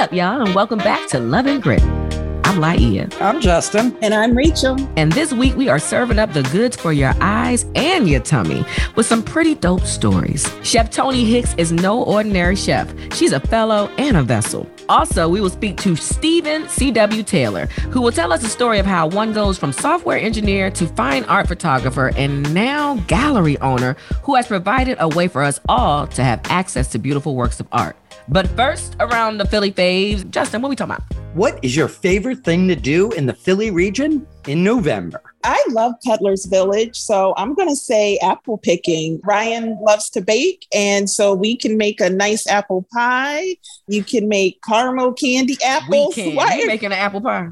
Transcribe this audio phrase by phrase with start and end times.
[0.00, 1.82] What up, y'all, and welcome back to Love and Grit.
[1.82, 3.14] I'm Laia.
[3.20, 3.94] I'm Justin.
[4.00, 4.78] And I'm Rachel.
[4.96, 8.64] And this week we are serving up the goods for your eyes and your tummy
[8.96, 10.50] with some pretty dope stories.
[10.62, 12.90] Chef Tony Hicks is no ordinary chef.
[13.14, 14.66] She's a fellow and a vessel.
[14.88, 17.22] Also, we will speak to Stephen C.W.
[17.22, 20.86] Taylor, who will tell us the story of how one goes from software engineer to
[20.86, 26.06] fine art photographer and now gallery owner who has provided a way for us all
[26.06, 27.96] to have access to beautiful works of art.
[28.32, 31.34] But first, around the Philly faves, Justin, what are we talking about?
[31.34, 35.20] What is your favorite thing to do in the Philly region in November?
[35.42, 39.20] I love Cutler's Village, so I'm going to say apple picking.
[39.24, 43.56] Ryan loves to bake, and so we can make a nice apple pie.
[43.88, 46.14] You can make caramel candy apples.
[46.14, 46.36] We can.
[46.36, 47.48] Why are you making an apple pie?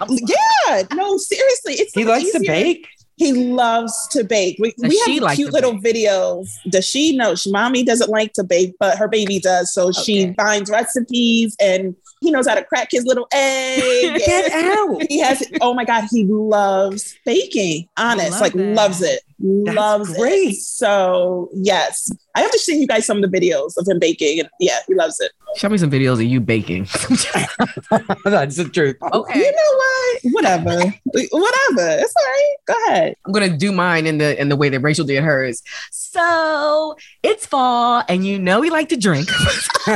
[0.08, 2.40] yeah, no, seriously, it's he likes easier.
[2.40, 2.88] to bake.
[3.16, 4.58] He loves to bake.
[4.58, 5.96] We, we have like cute little bake?
[5.96, 6.48] videos.
[6.68, 7.34] Does she know?
[7.34, 9.72] She, mommy doesn't like to bake, but her baby does.
[9.72, 10.02] So okay.
[10.02, 14.20] she finds recipes and he knows how to crack his little egg.
[14.26, 15.02] Get out.
[15.08, 17.88] He has, oh my God, he loves baking.
[17.96, 18.74] Honest, like that.
[18.74, 19.22] loves it.
[19.38, 20.48] That's loves great.
[20.48, 20.56] it.
[20.56, 24.40] So yes, I have to show you guys some of the videos of him baking,
[24.40, 25.32] and yeah, he loves it.
[25.56, 26.84] Show me some videos of you baking.
[28.24, 28.96] That's the truth.
[29.00, 29.38] Okay.
[29.38, 30.20] You know what?
[30.32, 30.76] Whatever.
[31.32, 31.98] Whatever.
[31.98, 32.56] It's all right.
[32.66, 33.16] Go ahead.
[33.24, 35.62] I'm gonna do mine in the in the way that Rachel did hers.
[35.90, 39.30] So it's fall, and you know we like to drink.
[39.30, 39.94] so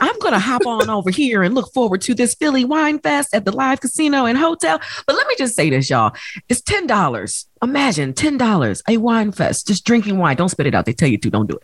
[0.00, 3.46] I'm gonna hop on over here and look forward to this Philly Wine Fest at
[3.46, 4.78] the Live Casino and Hotel.
[5.06, 6.14] But let me just say this, y'all.
[6.50, 7.46] It's ten dollars.
[7.64, 10.36] Imagine $10, a wine fest, just drinking wine.
[10.36, 10.84] Don't spit it out.
[10.84, 11.62] They tell you to, don't do it.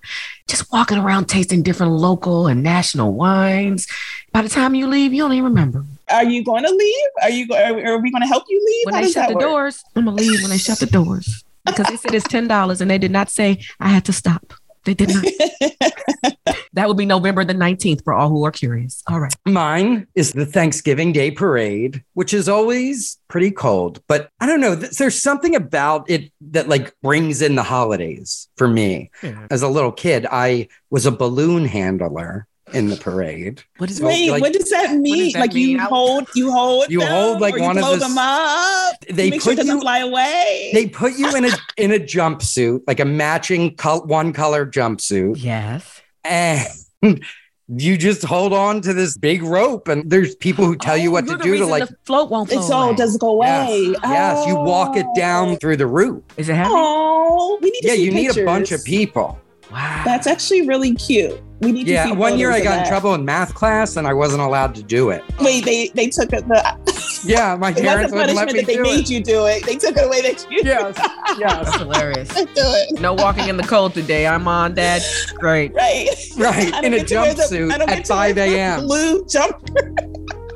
[0.49, 3.87] Just walking around tasting different local and national wines.
[4.33, 5.85] By the time you leave, you don't even remember.
[6.11, 7.07] Are you going to leave?
[7.23, 8.87] Are you are, are we going to help you leave?
[8.87, 9.43] When How they shut the work?
[9.43, 11.45] doors, I'm going to leave when they shut the doors.
[11.67, 14.55] Because they said it's $10 and they did not say I had to stop.
[14.85, 15.25] They did not.
[16.73, 19.03] that would be November the 19th for all who are curious.
[19.09, 19.35] All right.
[19.47, 24.75] Mine is the Thanksgiving Day parade, which is always pretty cold, but I don't know.
[24.75, 29.11] There's something about it that like brings in the holidays for me.
[29.23, 29.47] Yeah.
[29.51, 33.63] As a little kid, I was a balloon handler in the parade.
[33.79, 35.25] What is Wait, like, what does that mean?
[35.25, 35.71] Does that like mean?
[35.71, 37.97] you hold, you hold, you them, hold like one of the.
[37.97, 38.97] them up.
[39.09, 40.71] They put sure you fly away.
[40.73, 45.43] They put you in a in a jumpsuit, like a matching col- one color jumpsuit.
[45.43, 46.67] Yes, and.
[47.73, 51.13] You just hold on to this big rope, and there's people who tell oh, you
[51.13, 52.63] what to do to like float won't float.
[52.63, 53.93] It's all doesn't go away.
[53.93, 54.13] Yes, oh.
[54.13, 55.55] yes, you walk it down oh.
[55.55, 56.21] through the roof.
[56.37, 56.69] Is it heavy?
[56.73, 58.37] Oh, we need yeah, you pictures.
[58.37, 59.41] need a bunch of people.
[59.71, 60.03] Wow.
[60.05, 61.41] That's actually really cute.
[61.61, 62.87] We need yeah, one year I got that.
[62.87, 65.23] in trouble in math class and I wasn't allowed to do it.
[65.41, 69.01] Wait, they they took the Yeah, my parents wouldn't let me that they do made
[69.01, 69.11] it.
[69.11, 69.65] you do it.
[69.67, 70.97] They took it away that you Yes.
[71.39, 71.65] Yes.
[71.67, 72.29] That's hilarious.
[72.29, 73.01] do it.
[73.01, 74.27] No walking in the cold today.
[74.27, 75.03] I'm on dad.
[75.35, 75.75] Great.
[75.75, 76.09] Right.
[76.37, 76.85] Right.
[76.85, 78.81] In a jumpsuit at 5 a.m.
[78.81, 79.95] Blue jumper.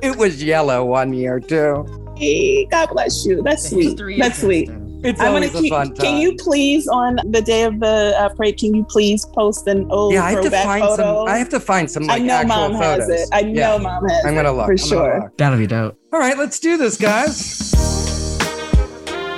[0.03, 1.87] it was yellow one year too.
[2.17, 3.43] Hey, God bless you.
[3.43, 3.99] That's sweet.
[4.19, 4.71] That's sweet.
[5.05, 5.97] It's I always keep, a fun time.
[5.97, 9.87] Can you please, on the day of the uh, parade, can you please post an
[9.91, 10.97] old yeah, I have to find photo?
[10.97, 11.29] some.
[11.29, 12.05] I have to find some.
[12.05, 13.11] Like, I know mom photos.
[13.11, 13.29] has it.
[13.31, 13.83] I know yeah.
[13.83, 14.25] mom has.
[14.25, 14.29] It.
[14.29, 15.21] I'm gonna look for I'm sure.
[15.25, 15.37] Look.
[15.37, 15.99] That'll be dope.
[16.11, 18.04] All right, let's do this, guys.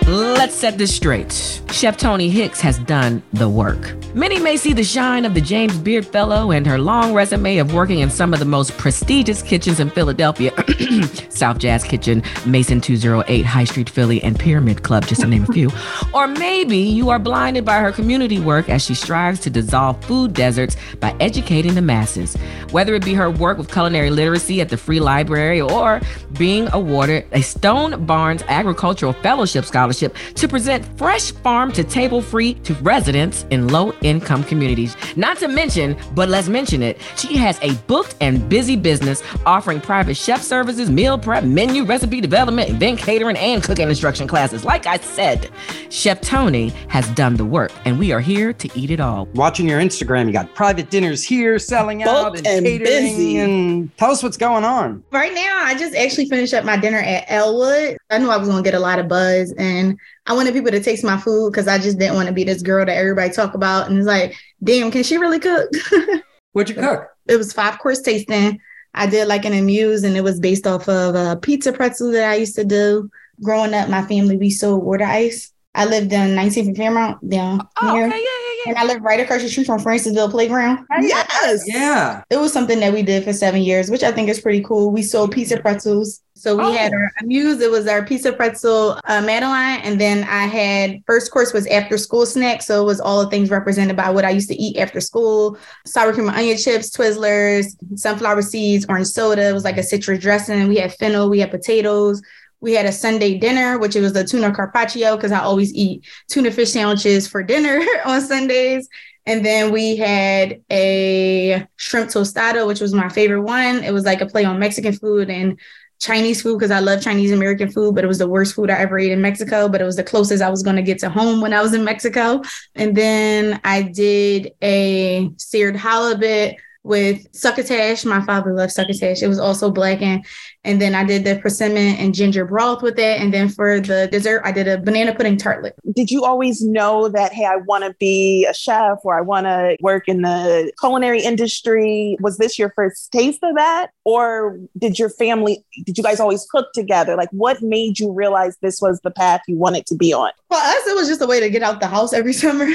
[0.06, 1.32] Let's set this straight.
[1.72, 3.96] Chef Tony Hicks has done the work.
[4.14, 7.74] Many may see the shine of the James Beard Fellow and her long resume of
[7.74, 10.52] working in some of the most prestigious kitchens in Philadelphia
[11.28, 15.52] South Jazz Kitchen, Mason 208, High Street Philly, and Pyramid Club, just to name a
[15.52, 15.70] few.
[16.14, 20.32] or maybe you are blinded by her community work as she strives to dissolve food
[20.32, 22.36] deserts by educating the masses.
[22.70, 26.00] Whether it be her work with culinary literacy at the Free Library or
[26.38, 32.54] being awarded a Stone Barns Agricultural Fellowship Scholarship to present fresh farm to table free
[32.54, 34.96] to residents in low income communities.
[35.16, 39.80] Not to mention, but let's mention it, she has a booked and busy business offering
[39.80, 44.64] private chef services, meal prep, menu recipe development, event catering, and cooking instruction classes.
[44.64, 45.50] Like I said,
[45.90, 49.26] Chef Tony has done the work, and we are here to eat it all.
[49.34, 53.38] Watching your Instagram, you got private dinners here, selling out and, and catering, busy.
[53.38, 55.03] and tell us what's going on.
[55.10, 57.97] Right now, I just actually finished up my dinner at Elwood.
[58.10, 59.85] I knew I was going to get a lot of buzz, and
[60.27, 62.62] I wanted people to taste my food because I just didn't want to be this
[62.62, 63.88] girl that everybody talk about.
[63.88, 65.71] And it's like, damn, can she really cook?
[66.53, 67.09] What'd you cook?
[67.28, 68.60] It was five course tasting.
[68.94, 72.30] I did like an amuse, and it was based off of a pizza pretzel that
[72.30, 73.10] I used to do.
[73.42, 75.53] Growing up, my family we sold water ice.
[75.76, 78.06] I lived in 19th and Fairmount down oh, here.
[78.06, 78.70] Okay, yeah, yeah, yeah.
[78.70, 80.86] And I lived right across the street from Francisville Playground.
[81.02, 81.64] Yes.
[81.66, 82.24] Yeah.
[82.30, 84.90] It was something that we did for seven years, which I think is pretty cool.
[84.90, 86.22] We sold pizza pretzels.
[86.34, 86.72] So we oh.
[86.72, 89.80] had our amuse, it was our pizza pretzel uh, Madeline.
[89.80, 92.62] And then I had first course was after school snack.
[92.62, 95.58] So it was all the things represented by what I used to eat after school.
[95.84, 97.66] Sour cream and onion chips, Twizzlers,
[97.98, 99.50] sunflower seeds, orange soda.
[99.50, 100.68] It was like a citrus dressing.
[100.68, 102.22] We had fennel, we had potatoes.
[102.66, 106.04] We had a Sunday dinner, which it was the tuna carpaccio, because I always eat
[106.28, 108.89] tuna fish sandwiches for dinner on Sundays.
[109.24, 113.84] And then we had a shrimp tostada, which was my favorite one.
[113.84, 115.60] It was like a play on Mexican food and
[116.01, 118.78] Chinese food because I love Chinese American food, but it was the worst food I
[118.78, 119.69] ever ate in Mexico.
[119.69, 121.72] But it was the closest I was going to get to home when I was
[121.72, 122.42] in Mexico.
[122.74, 128.04] And then I did a seared halibut with succotash.
[128.04, 129.22] My father loved succotash.
[129.22, 130.24] It was also blackened.
[130.62, 133.21] And then I did the persimmon and ginger broth with it.
[133.21, 135.72] And then for the dessert, I did a banana pudding tartlet.
[135.94, 139.47] Did you always know that, hey, I want to be a chef or I want
[139.47, 142.16] to work in the culinary industry?
[142.21, 143.88] Was this your first taste of that?
[144.04, 147.16] Or did your family, did you guys always cook together?
[147.16, 150.30] Like, what made you realize this was the path you wanted to be on?
[150.48, 152.68] For us, it was just a way to get out the house every summer.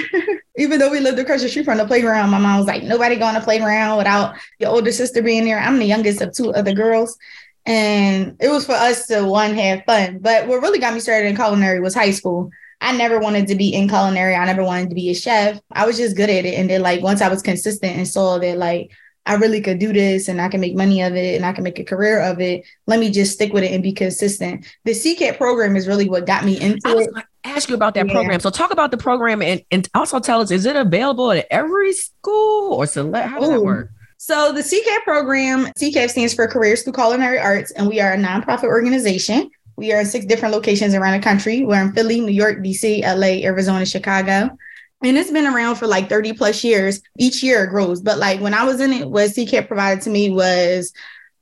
[0.57, 3.15] Even though we lived across the street from the playground, my mom was like, nobody
[3.15, 5.59] going to playground without your older sister being there.
[5.59, 7.18] I'm the youngest of two other girls.
[7.65, 10.19] And it was for us to one have fun.
[10.19, 12.50] But what really got me started in culinary was high school.
[12.81, 14.36] I never wanted to be in culinary.
[14.36, 15.62] I never wanted to be a chef.
[15.71, 16.56] I was just good at it.
[16.56, 18.92] And then like once I was consistent and saw that like
[19.26, 21.64] I really could do this and I can make money of it and I can
[21.64, 22.66] make a career of it.
[22.88, 24.66] Let me just stick with it and be consistent.
[24.84, 27.10] The CCAP program is really what got me into it.
[27.44, 28.14] Ask you about that yeah.
[28.14, 28.40] program.
[28.40, 31.94] So talk about the program and, and also tell us, is it available at every
[31.94, 33.30] school or select?
[33.30, 33.54] How does Ooh.
[33.54, 33.92] that work?
[34.18, 38.18] So the CCAP program, CCAP stands for Careers Through Culinary Arts, and we are a
[38.18, 39.50] nonprofit organization.
[39.78, 41.66] We are in six different locations around the country.
[41.66, 44.56] We're in Philly, New York, DC, LA, Arizona, Chicago.
[45.03, 47.01] And it's been around for like 30 plus years.
[47.18, 48.01] Each year it grows.
[48.01, 50.94] But like when I was in it, what CCAP provided to me was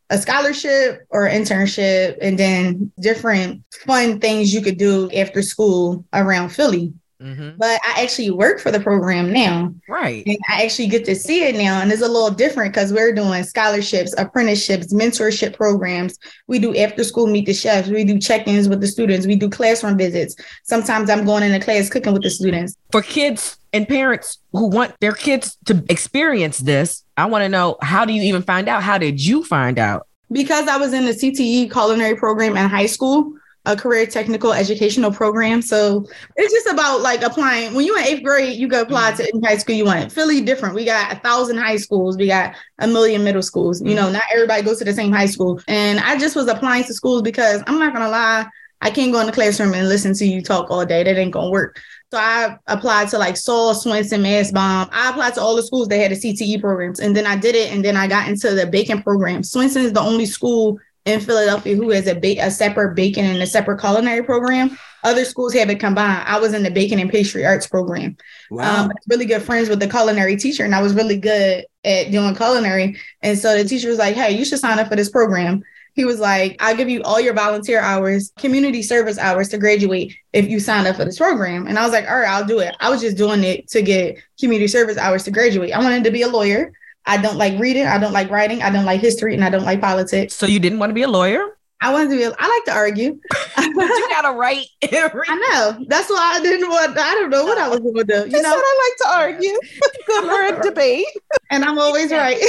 [0.09, 6.49] a scholarship or internship and then different fun things you could do after school around
[6.49, 6.93] Philly.
[7.21, 7.57] Mm-hmm.
[7.57, 9.73] But I actually work for the program now.
[9.89, 10.25] Right.
[10.25, 11.81] And I actually get to see it now.
[11.81, 16.17] And it's a little different because we're doing scholarships, apprenticeships, mentorship programs.
[16.47, 17.89] We do after school meet the chefs.
[17.89, 19.27] We do check ins with the students.
[19.27, 20.35] We do classroom visits.
[20.63, 22.77] Sometimes I'm going in the class cooking with the students.
[22.91, 27.77] For kids and parents who want their kids to experience this, I want to know
[27.81, 28.81] how do you even find out?
[28.81, 30.07] How did you find out?
[30.31, 33.33] Because I was in the CTE culinary program in high school
[33.69, 35.61] a career technical educational program.
[35.61, 37.75] So it's just about like applying.
[37.75, 40.11] When you're in eighth grade, you go apply to any high school you want.
[40.11, 40.73] Philly different.
[40.73, 42.17] We got a thousand high schools.
[42.17, 43.81] We got a million middle schools.
[43.81, 44.13] You know, mm-hmm.
[44.13, 45.61] not everybody goes to the same high school.
[45.67, 48.47] And I just was applying to schools because I'm not gonna lie,
[48.81, 51.03] I can't go in the classroom and listen to you talk all day.
[51.03, 51.79] That ain't gonna work.
[52.11, 54.89] So I applied to like Saul, Swenson, Bomb.
[54.91, 56.99] I applied to all the schools that had the CTE programs.
[56.99, 57.71] And then I did it.
[57.71, 59.43] And then I got into the bacon program.
[59.43, 63.41] Swenson is the only school in Philadelphia who has a, ba- a separate bacon and
[63.41, 64.77] a separate culinary program.
[65.03, 66.23] Other schools have it combined.
[66.27, 68.17] I was in the bacon and pastry arts program.
[68.51, 68.85] Wow.
[68.85, 72.35] Um, really good friends with the culinary teacher, and I was really good at doing
[72.35, 72.97] culinary.
[73.21, 75.63] And so the teacher was like, "Hey, you should sign up for this program."
[75.93, 80.15] He was like, "I'll give you all your volunteer hours, community service hours to graduate
[80.33, 82.59] if you sign up for this program." And I was like, "All right, I'll do
[82.59, 85.73] it." I was just doing it to get community service hours to graduate.
[85.73, 86.73] I wanted to be a lawyer.
[87.09, 87.87] I don't like reading.
[87.87, 88.61] I don't like writing.
[88.61, 90.35] I don't like history, and I don't like politics.
[90.35, 91.57] So you didn't want to be a lawyer?
[91.81, 92.23] I wanted to be.
[92.23, 93.19] A, I like to argue.
[93.57, 94.67] you gotta write.
[94.83, 95.85] Every- I know.
[95.87, 96.95] That's why I didn't want.
[96.95, 98.29] I don't know what I was going to do.
[98.29, 99.59] You know, what I like to argue.
[100.07, 101.07] Good for a debate,
[101.49, 102.39] and I'm always right.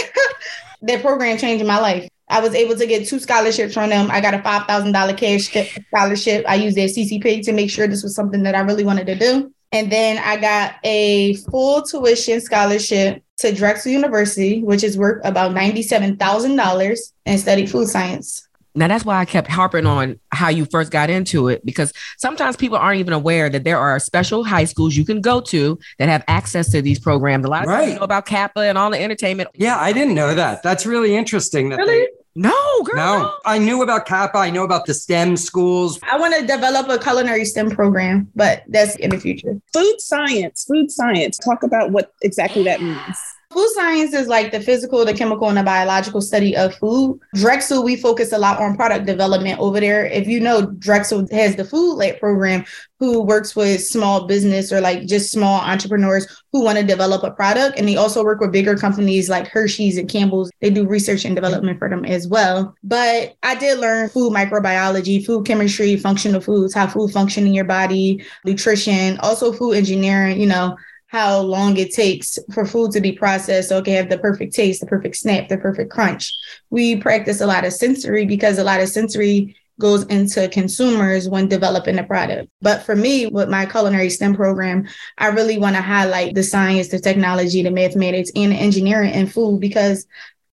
[0.82, 2.06] that program changed my life.
[2.28, 4.10] I was able to get two scholarships from them.
[4.10, 5.50] I got a five thousand dollar cash
[5.88, 6.44] scholarship.
[6.46, 9.14] I used their CCP to make sure this was something that I really wanted to
[9.14, 9.54] do.
[9.72, 15.54] And then I got a full tuition scholarship to Drexel University, which is worth about
[15.54, 18.46] $97,000 and studied food science.
[18.74, 22.56] Now that's why I kept harping on how you first got into it because sometimes
[22.56, 26.08] people aren't even aware that there are special high schools you can go to that
[26.08, 27.44] have access to these programs.
[27.44, 27.86] A lot of right.
[27.86, 29.50] people know about CAPA and all the entertainment.
[29.54, 30.62] Yeah, I didn't know that.
[30.62, 31.70] That's really interesting.
[31.70, 31.98] That really?
[31.98, 32.96] They- no, girl.
[32.96, 34.36] No, I knew about CAPA.
[34.36, 35.98] I know about the STEM schools.
[36.10, 39.60] I want to develop a culinary STEM program, but that's in the future.
[39.72, 41.38] Food science, food science.
[41.38, 43.18] Talk about what exactly that means.
[43.52, 47.18] Food science is like the physical, the chemical, and the biological study of food.
[47.34, 50.06] Drexel, we focus a lot on product development over there.
[50.06, 52.64] If you know, Drexel has the Food Lab program,
[53.00, 57.30] who works with small business or like just small entrepreneurs who want to develop a
[57.32, 57.76] product.
[57.76, 60.50] And they also work with bigger companies like Hershey's and Campbell's.
[60.60, 62.76] They do research and development for them as well.
[62.84, 67.64] But I did learn food microbiology, food chemistry, functional foods, how food function in your
[67.64, 70.76] body, nutrition, also food engineering, you know,
[71.10, 74.54] how long it takes for food to be processed so it can have the perfect
[74.54, 76.32] taste, the perfect snap, the perfect crunch.
[76.70, 81.48] We practice a lot of sensory because a lot of sensory goes into consumers when
[81.48, 82.48] developing a product.
[82.62, 84.86] But for me, with my culinary STEM program,
[85.18, 89.26] I really want to highlight the science, the technology, the mathematics, and the engineering in
[89.26, 90.06] food because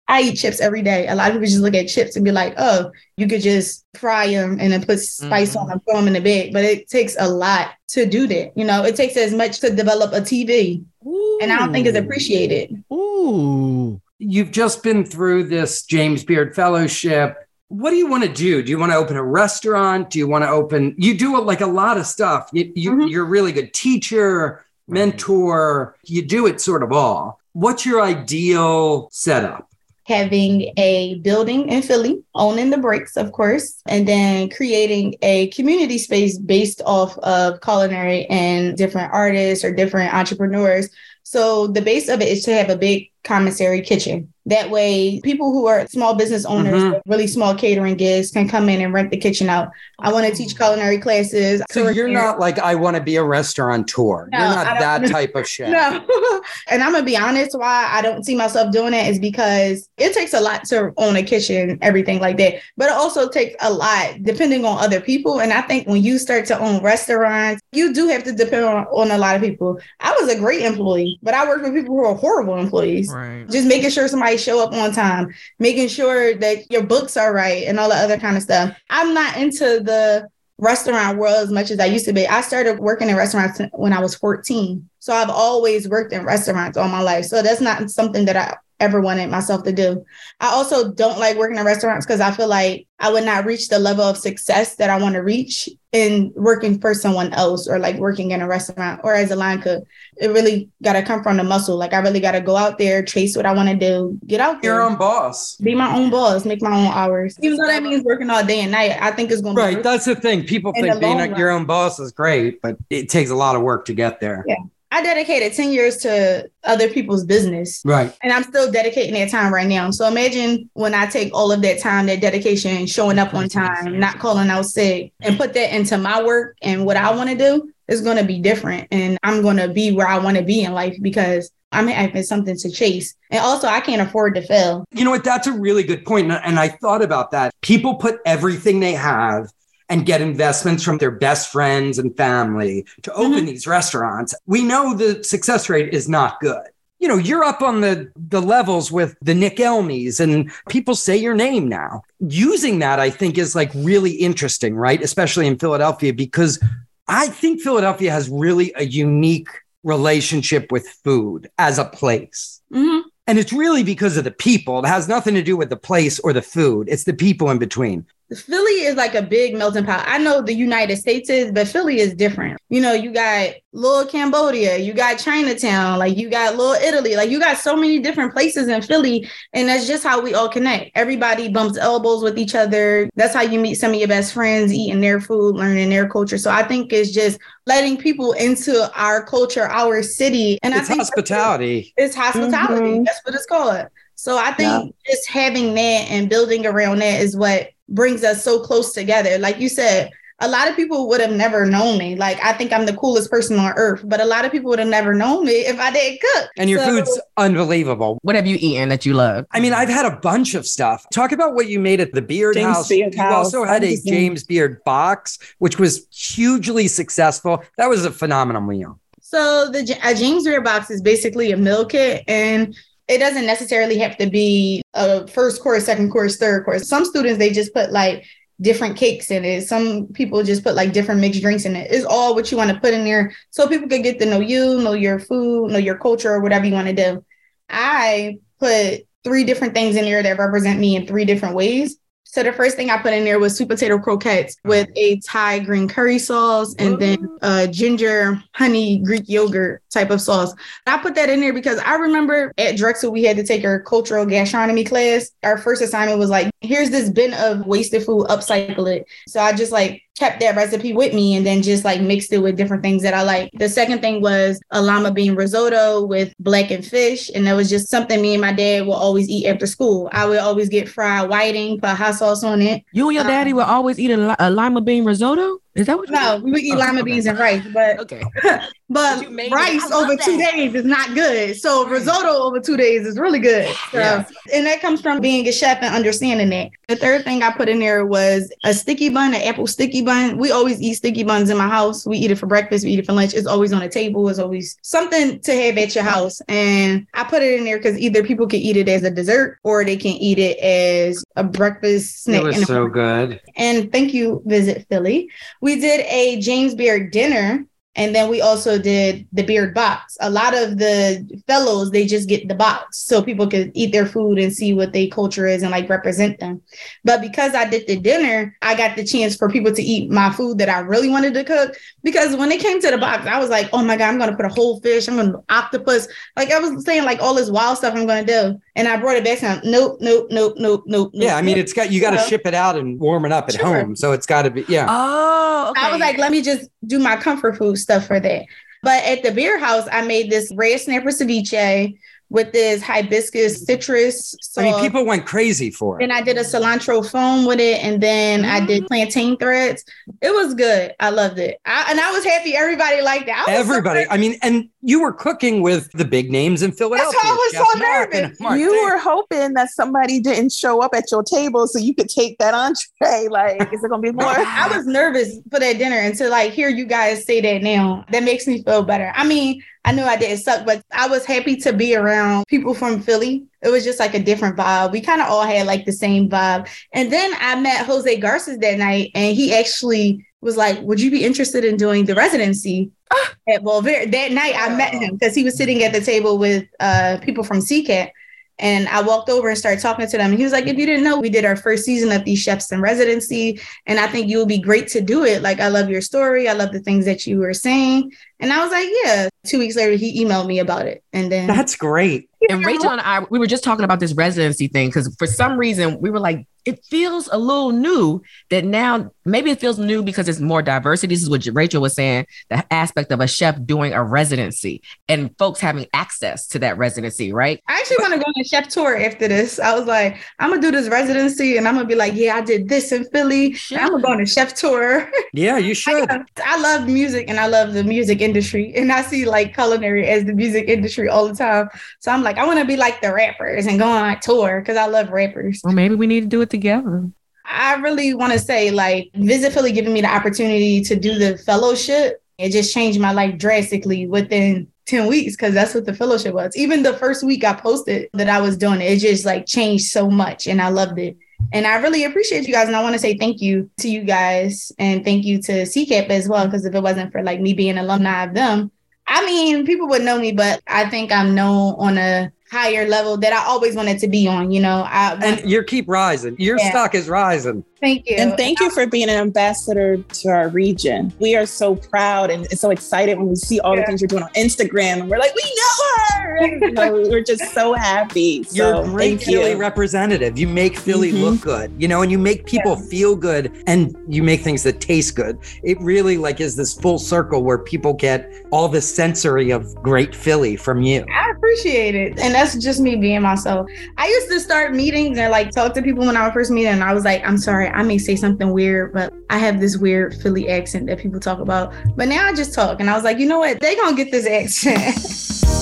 [0.08, 1.08] I eat chips every day.
[1.08, 3.84] A lot of people just look at chips and be like, oh, you could just
[3.94, 5.58] fry them and then put spice mm-hmm.
[5.58, 6.52] on them, throw them in the bag.
[6.52, 8.56] But it takes a lot to do that.
[8.56, 10.84] You know, it takes as much to develop a TV.
[11.04, 11.38] Ooh.
[11.42, 12.84] And I don't think it's appreciated.
[12.92, 14.00] Ooh.
[14.18, 17.36] You've just been through this James Beard Fellowship
[17.68, 18.62] what do you want to do?
[18.62, 20.10] Do you want to open a restaurant?
[20.10, 20.94] Do you want to open?
[20.98, 22.48] You do like a lot of stuff.
[22.52, 23.08] You, you mm-hmm.
[23.08, 25.96] you're a really good teacher, mentor.
[26.04, 27.40] You do it sort of all.
[27.52, 29.65] What's your ideal setup?
[30.06, 35.98] Having a building in Philly, owning the bricks, of course, and then creating a community
[35.98, 40.88] space based off of culinary and different artists or different entrepreneurs.
[41.24, 45.52] So the base of it is to have a big commissary kitchen that way, people
[45.52, 47.10] who are small business owners, mm-hmm.
[47.10, 49.70] really small catering gigs, can come in and rent the kitchen out.
[49.98, 51.62] I want to teach culinary classes.
[51.70, 54.28] So you're not like I want to be a restaurateur.
[54.30, 55.70] No, you're not that type of chef.
[55.70, 56.40] No.
[56.70, 60.14] and I'm gonna be honest, why I don't see myself doing it is because it
[60.14, 62.60] takes a lot to own a kitchen, everything like that.
[62.76, 65.40] But it also takes a lot depending on other people.
[65.40, 68.84] And I think when you start to own restaurants, you do have to depend on,
[68.86, 69.80] on a lot of people.
[70.00, 73.12] I was a great employee, but I worked with people who are horrible employees.
[73.12, 73.48] Right.
[73.50, 77.64] Just making sure somebody show up on time, making sure that your books are right
[77.64, 78.76] and all the other kind of stuff.
[78.90, 80.28] I'm not into the
[80.58, 82.26] restaurant world as much as I used to be.
[82.26, 84.88] I started working in restaurants when I was 14.
[85.06, 87.26] So I've always worked in restaurants all my life.
[87.26, 90.04] So that's not something that I ever wanted myself to do.
[90.40, 93.68] I also don't like working in restaurants because I feel like I would not reach
[93.68, 97.78] the level of success that I want to reach in working for someone else or
[97.78, 99.84] like working in a restaurant or as a line cook.
[100.16, 101.76] It really got to come from the muscle.
[101.76, 104.40] Like I really got to go out there, chase what I want to do, get
[104.40, 104.72] out there.
[104.72, 105.54] Your own boss.
[105.58, 107.38] Be my own boss, make my own hours.
[107.42, 109.74] Even though that means working all day and night, I think it's going to be
[109.76, 109.84] Right.
[109.84, 110.46] That's the thing.
[110.46, 113.62] People think being a, your own boss is great, but it takes a lot of
[113.62, 114.44] work to get there.
[114.48, 114.56] Yeah.
[114.96, 117.82] I dedicated 10 years to other people's business.
[117.84, 118.16] Right.
[118.22, 119.90] And I'm still dedicating that time right now.
[119.90, 124.00] So imagine when I take all of that time, that dedication, showing up on time,
[124.00, 127.36] not calling out sick, and put that into my work and what I want to
[127.36, 128.88] do is going to be different.
[128.90, 132.22] And I'm going to be where I want to be in life because I'm having
[132.22, 133.14] something to chase.
[133.30, 134.86] And also, I can't afford to fail.
[134.92, 135.24] You know what?
[135.24, 136.32] That's a really good point.
[136.32, 137.52] And I thought about that.
[137.60, 139.50] People put everything they have
[139.88, 143.46] and get investments from their best friends and family to open mm-hmm.
[143.46, 144.34] these restaurants.
[144.46, 146.66] We know the success rate is not good.
[146.98, 151.16] You know, you're up on the the levels with the Nick Elmis and people say
[151.16, 152.02] your name now.
[152.20, 155.02] Using that I think is like really interesting, right?
[155.02, 156.58] Especially in Philadelphia because
[157.06, 159.48] I think Philadelphia has really a unique
[159.84, 162.60] relationship with food as a place.
[162.72, 163.08] Mm-hmm.
[163.28, 164.84] And it's really because of the people.
[164.84, 166.88] It has nothing to do with the place or the food.
[166.88, 168.06] It's the people in between.
[168.34, 170.04] Philly is like a big melting pot.
[170.06, 172.58] I know the United States is, but Philly is different.
[172.68, 177.30] You know, you got little Cambodia, you got Chinatown, like you got little Italy, like
[177.30, 179.28] you got so many different places in Philly.
[179.52, 180.90] And that's just how we all connect.
[180.96, 183.08] Everybody bumps elbows with each other.
[183.14, 186.38] That's how you meet some of your best friends, eating their food, learning their culture.
[186.38, 190.58] So I think it's just letting people into our culture, our city.
[190.64, 191.94] And it's I think hospitality.
[191.96, 192.88] It's hospitality.
[192.88, 193.04] Mm-hmm.
[193.04, 193.86] That's what it's called.
[194.16, 195.12] So I think yeah.
[195.12, 199.38] just having that and building around that is what brings us so close together.
[199.38, 202.14] Like you said, a lot of people would have never known me.
[202.14, 204.78] Like I think I'm the coolest person on earth, but a lot of people would
[204.78, 206.50] have never known me if I didn't cook.
[206.58, 208.18] And your so, food's unbelievable.
[208.22, 209.46] What have you eaten that you love?
[209.52, 211.06] I mean, I've had a bunch of stuff.
[211.10, 212.88] Talk about what you made at the Beard James House.
[212.88, 213.46] Beard you House.
[213.46, 217.62] also had a James Beard box, which was hugely successful.
[217.78, 219.00] That was a phenomenal meal.
[219.22, 222.76] So the a James Beard box is basically a meal kit, and
[223.08, 226.88] it doesn't necessarily have to be a first course, second course, third course.
[226.88, 228.24] Some students they just put like
[228.60, 229.66] different cakes in it.
[229.68, 231.90] Some people just put like different mixed drinks in it.
[231.90, 234.40] It's all what you want to put in there so people can get to know
[234.40, 237.24] you, know your food, know your culture, or whatever you want to do.
[237.68, 241.96] I put three different things in there that represent me in three different ways.
[242.36, 245.60] So the first thing I put in there was sweet potato croquettes with a Thai
[245.60, 250.52] green curry sauce and then uh, ginger honey Greek yogurt type of sauce.
[250.86, 253.80] I put that in there because I remember at Drexel we had to take our
[253.80, 255.30] cultural gastronomy class.
[255.44, 259.06] Our first assignment was like, here's this bin of wasted food, upcycle it.
[259.26, 262.38] So I just like kept that recipe with me and then just like mixed it
[262.38, 263.50] with different things that I like.
[263.54, 267.30] The second thing was a lima bean risotto with blackened fish.
[267.34, 270.08] And that was just something me and my dad will always eat after school.
[270.12, 272.82] I would always get fried whiting, put hot sauce on it.
[272.92, 275.60] You and your daddy um, would always eat a, a lima bean risotto?
[275.76, 276.08] Is that what?
[276.08, 277.02] No, we would eat oh, lima okay.
[277.02, 278.22] beans and rice, but okay.
[278.88, 281.54] but rice over two days is not good.
[281.56, 283.68] So risotto over two days is really good.
[283.90, 284.24] So, yeah.
[284.54, 286.70] and that comes from being a chef and understanding that.
[286.88, 290.38] The third thing I put in there was a sticky bun, an apple sticky bun.
[290.38, 292.06] We always eat sticky buns in my house.
[292.06, 292.84] We eat it for breakfast.
[292.84, 293.34] We eat it for lunch.
[293.34, 294.26] It's always on the table.
[294.30, 296.40] It's always something to have at your house.
[296.48, 299.58] And I put it in there because either people can eat it as a dessert
[299.62, 302.40] or they can eat it as a breakfast snack.
[302.40, 303.42] It was so good.
[303.56, 305.28] And thank you, Visit Philly
[305.66, 310.16] we did a James Beard dinner and then we also did the beard box.
[310.20, 314.06] A lot of the fellows, they just get the box so people could eat their
[314.06, 316.62] food and see what their culture is and like represent them.
[317.02, 320.30] But because I did the dinner, I got the chance for people to eat my
[320.30, 321.74] food that I really wanted to cook.
[322.04, 324.30] Because when it came to the box, I was like, oh my God, I'm going
[324.30, 325.08] to put a whole fish.
[325.08, 326.06] I'm going to octopus.
[326.36, 328.60] Like I was saying, like all this wild stuff I'm going to do.
[328.76, 331.10] And I brought it back and nope, nope, nope, nope, nope.
[331.12, 331.36] Yeah.
[331.36, 333.54] I mean, it's got, you got to ship it out and warm it up at
[333.54, 333.64] sure.
[333.64, 333.96] home.
[333.96, 334.86] So it's got to be, yeah.
[334.88, 335.80] Oh, okay.
[335.80, 338.44] I was like, let me just do my comfort food stuff for that.
[338.82, 341.96] But at the beer house, I made this red snapper ceviche
[342.28, 344.34] with this hibiscus citrus.
[344.40, 344.58] Sauce.
[344.58, 346.04] I mean, people went crazy for it.
[346.04, 348.48] And I did a cilantro foam with it, and then mm.
[348.48, 348.88] I did mm.
[348.88, 349.84] plantain threads.
[350.20, 350.94] It was good.
[351.00, 353.34] I loved it, I, and I was happy everybody liked it.
[353.48, 354.04] Everybody.
[354.04, 357.10] So I mean, and you were cooking with the big names in Philadelphia.
[357.12, 358.40] That's why I was Jeff so nervous.
[358.40, 362.08] Mark you were hoping that somebody didn't show up at your table so you could
[362.08, 363.26] take that entree.
[363.36, 364.24] Like, is it gonna be more?
[364.26, 368.04] I was nervous for that dinner, and to like hear you guys say that now,
[368.12, 369.12] that makes me feel better.
[369.14, 372.72] I mean, I knew I didn't suck, but I was happy to be around people
[372.72, 373.44] from Philly.
[373.66, 374.92] It was just like a different vibe.
[374.92, 376.68] We kind of all had like the same vibe.
[376.92, 381.10] And then I met Jose Garces that night, and he actually was like, Would you
[381.10, 382.92] be interested in doing the residency?
[383.48, 386.64] at well, that night I met him because he was sitting at the table with
[386.78, 388.10] uh, people from CCAP.
[388.58, 390.30] And I walked over and started talking to them.
[390.30, 392.38] And he was like, if you didn't know, we did our first season of these
[392.38, 393.60] chefs in residency.
[393.84, 395.42] And I think you'll be great to do it.
[395.42, 396.48] Like, I love your story.
[396.48, 398.12] I love the things that you were saying.
[398.40, 399.28] And I was like, yeah.
[399.46, 401.02] Two weeks later, he emailed me about it.
[401.12, 402.28] And then that's great.
[402.48, 405.56] And Rachel and I, we were just talking about this residency thing because for some
[405.56, 410.02] reason we were like, it feels a little new that now maybe it feels new
[410.02, 411.14] because it's more diversity.
[411.14, 415.30] This is what Rachel was saying the aspect of a chef doing a residency and
[415.38, 417.62] folks having access to that residency, right?
[417.68, 419.60] I actually want to go on a chef tour after this.
[419.60, 422.40] I was like, I'm gonna do this residency and I'm gonna be like, yeah, I
[422.40, 423.56] did this in Philly.
[423.70, 425.08] I'm gonna go on a chef tour.
[425.32, 426.10] Yeah, you should.
[426.10, 430.06] I, I love music and I love the music industry, and I see like culinary
[430.06, 431.68] as the music industry all the time.
[432.00, 434.60] So I'm like, I want to be like the rappers and go on a tour
[434.60, 435.60] because I love rappers.
[435.64, 437.08] Well, maybe we need to do it together.
[437.48, 441.38] I really want to say, like, Visit Philly giving me the opportunity to do the
[441.38, 442.22] fellowship.
[442.38, 446.56] It just changed my life drastically within 10 weeks because that's what the fellowship was.
[446.56, 449.86] Even the first week I posted that I was doing it, it just like changed
[449.86, 451.16] so much and I loved it.
[451.52, 452.66] And I really appreciate you guys.
[452.66, 456.08] And I want to say thank you to you guys and thank you to CCAP
[456.08, 456.46] as well.
[456.46, 458.70] Because if it wasn't for like me being an alumni of them,
[459.06, 463.16] I mean, people would know me, but I think I'm known on a higher level
[463.18, 464.84] that I always wanted to be on, you know.
[464.86, 466.36] I, and you keep rising.
[466.38, 466.70] Your yeah.
[466.70, 467.64] stock is rising.
[467.80, 468.16] Thank you.
[468.16, 471.12] And thank you for being an ambassador to our region.
[471.18, 473.82] We are so proud and so excited when we see all yeah.
[473.82, 475.00] the things you're doing on Instagram.
[475.00, 476.36] And we're like, we know her.
[476.36, 478.44] And, you know, we're just so happy.
[478.44, 479.56] So, you're a great Philly you.
[479.58, 480.38] representative.
[480.38, 481.22] You make Philly mm-hmm.
[481.22, 482.88] look good, you know, and you make people yeah.
[482.88, 485.38] feel good and you make things that taste good.
[485.62, 490.14] It really like is this full circle where people get all the sensory of great
[490.14, 491.04] Philly from you.
[491.14, 492.18] I appreciate it.
[492.18, 493.68] And that's just me being myself.
[493.98, 496.72] I used to start meetings and like talk to people when I was first meeting
[496.72, 499.76] and I was like, I'm sorry I may say something weird, but I have this
[499.76, 501.72] weird Philly accent that people talk about.
[501.96, 503.60] But now I just talk and I was like, you know what?
[503.60, 505.32] They gonna get this accent.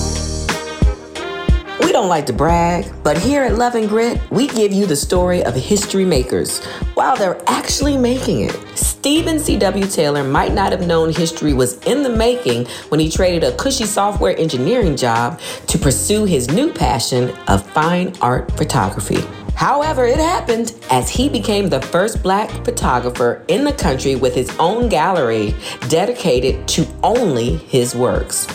[1.81, 4.95] We don't like to brag, but here at Love and Grit, we give you the
[4.95, 6.63] story of history makers
[6.95, 8.55] while they're actually making it.
[8.75, 9.85] Stephen C.W.
[9.85, 13.85] Taylor might not have known history was in the making when he traded a cushy
[13.85, 19.23] software engineering job to pursue his new passion of fine art photography.
[19.55, 24.55] However, it happened as he became the first black photographer in the country with his
[24.59, 25.55] own gallery
[25.87, 28.47] dedicated to only his works.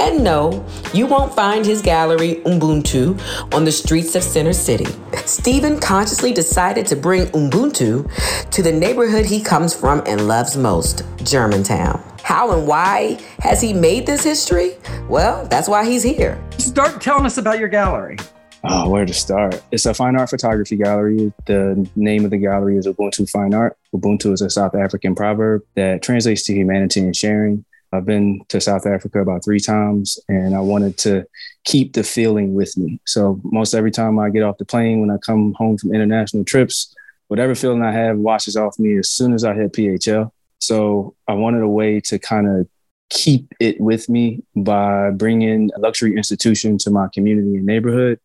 [0.00, 3.18] And no, you won't find his gallery Ubuntu
[3.54, 4.86] on the streets of Center City.
[5.24, 8.10] Stephen consciously decided to bring Ubuntu
[8.50, 12.02] to the neighborhood he comes from and loves most, Germantown.
[12.22, 14.76] How and why has he made this history?
[15.08, 16.42] Well, that's why he's here.
[16.58, 18.18] Start telling us about your gallery.
[18.64, 19.62] Oh, where to start?
[19.70, 21.32] It's a fine art photography gallery.
[21.46, 23.76] The name of the gallery is Ubuntu Fine Art.
[23.94, 27.64] Ubuntu is a South African proverb that translates to humanity and sharing.
[27.92, 31.24] I've been to South Africa about three times and I wanted to
[31.64, 33.00] keep the feeling with me.
[33.06, 36.44] So, most every time I get off the plane, when I come home from international
[36.44, 36.94] trips,
[37.28, 40.32] whatever feeling I have washes off me as soon as I hit PHL.
[40.58, 42.68] So, I wanted a way to kind of
[43.08, 48.18] keep it with me by bringing a luxury institution to my community and neighborhood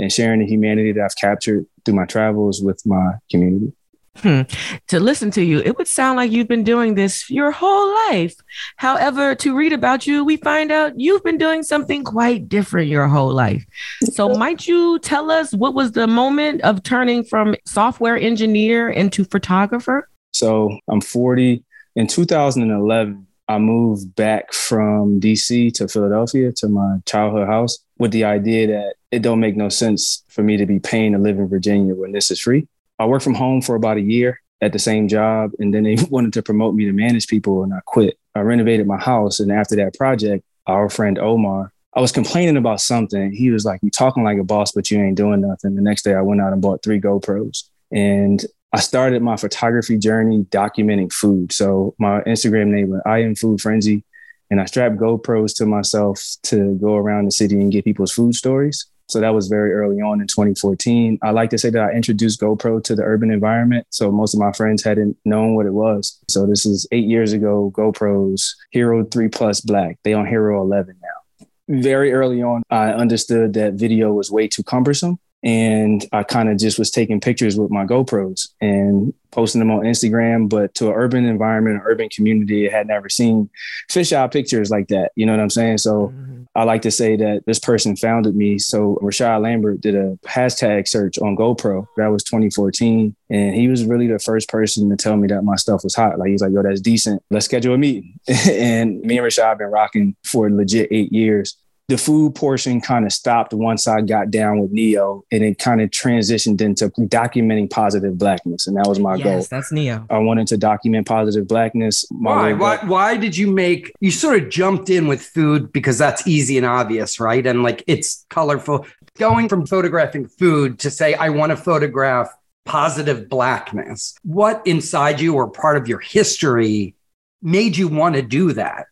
[0.00, 3.72] and sharing the humanity that I've captured through my travels with my community.
[4.16, 4.42] Hmm.
[4.88, 8.34] To listen to you, it would sound like you've been doing this your whole life.
[8.76, 13.06] However, to read about you, we find out you've been doing something quite different your
[13.06, 13.64] whole life.
[14.02, 19.24] So, might you tell us what was the moment of turning from software engineer into
[19.24, 20.08] photographer?
[20.32, 21.62] So, I'm 40.
[21.96, 28.24] In 2011, I moved back from DC to Philadelphia to my childhood house with the
[28.24, 31.46] idea that it don't make no sense for me to be paying to live in
[31.46, 32.66] Virginia when this is free.
[32.98, 35.96] I worked from home for about a year at the same job, and then they
[36.10, 38.18] wanted to promote me to manage people, and I quit.
[38.34, 42.80] I renovated my house, and after that project, our friend Omar, I was complaining about
[42.80, 43.32] something.
[43.32, 46.02] He was like, "You talking like a boss, but you ain't doing nothing." The next
[46.02, 51.12] day, I went out and bought three GoPros, and I started my photography journey documenting
[51.12, 51.52] food.
[51.52, 54.04] So my Instagram name was I am Food Frenzy,
[54.50, 58.34] and I strapped GoPros to myself to go around the city and get people's food
[58.34, 58.86] stories.
[59.08, 61.18] So that was very early on in 2014.
[61.22, 63.86] I like to say that I introduced GoPro to the urban environment.
[63.90, 66.18] So most of my friends hadn't known what it was.
[66.28, 69.98] So this is eight years ago, GoPros, Hero 3 Plus Black.
[70.04, 71.46] They on Hero 11 now.
[71.68, 76.58] Very early on, I understood that video was way too cumbersome and I kind of
[76.58, 80.50] just was taking pictures with my GoPros and posting them on Instagram.
[80.50, 83.48] But to an urban environment, an urban community, I had never seen
[83.90, 85.12] fisheye pictures like that.
[85.16, 85.78] You know what I'm saying?
[85.78, 86.42] So mm-hmm.
[86.54, 88.58] I like to say that this person founded me.
[88.58, 91.86] So Rashad Lambert did a hashtag search on GoPro.
[91.96, 93.16] That was 2014.
[93.30, 96.18] And he was really the first person to tell me that my stuff was hot.
[96.18, 97.22] Like he's like, yo, that's decent.
[97.30, 98.18] Let's schedule a meeting.
[98.28, 101.56] and me and Rashad have been rocking for legit eight years
[101.90, 105.80] the food portion kind of stopped once I got down with Neo and it kind
[105.80, 108.68] of transitioned into documenting positive blackness.
[108.68, 109.46] And that was my yes, goal.
[109.50, 110.06] That's Neo.
[110.08, 112.04] I wanted to document positive blackness.
[112.10, 112.52] Why?
[112.52, 116.56] Why, why did you make, you sort of jumped in with food because that's easy
[116.58, 117.44] and obvious, right?
[117.44, 118.86] And like it's colorful.
[119.18, 122.32] Going from photographing food to say, I want to photograph
[122.66, 124.14] positive blackness.
[124.22, 126.94] What inside you or part of your history
[127.42, 128.86] made you want to do that?